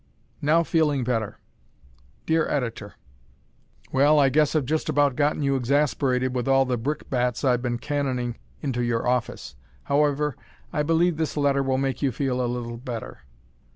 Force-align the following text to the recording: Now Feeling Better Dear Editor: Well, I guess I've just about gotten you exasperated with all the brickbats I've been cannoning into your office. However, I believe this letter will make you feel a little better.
Now 0.41 0.63
Feeling 0.63 1.03
Better 1.03 1.37
Dear 2.25 2.49
Editor: 2.49 2.95
Well, 3.91 4.19
I 4.19 4.29
guess 4.29 4.55
I've 4.55 4.65
just 4.65 4.89
about 4.89 5.15
gotten 5.15 5.43
you 5.43 5.55
exasperated 5.55 6.33
with 6.33 6.47
all 6.47 6.65
the 6.65 6.75
brickbats 6.75 7.43
I've 7.45 7.61
been 7.61 7.77
cannoning 7.77 8.37
into 8.63 8.81
your 8.81 9.05
office. 9.07 9.55
However, 9.83 10.35
I 10.73 10.81
believe 10.81 11.17
this 11.17 11.37
letter 11.37 11.61
will 11.61 11.77
make 11.77 12.01
you 12.01 12.11
feel 12.11 12.43
a 12.43 12.49
little 12.51 12.77
better. 12.77 13.19